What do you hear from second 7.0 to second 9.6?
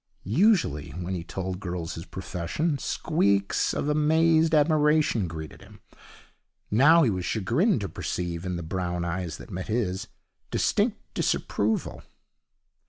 he was chagrined to perceive in the brown eyes that